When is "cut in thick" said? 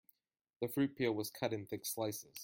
1.29-1.85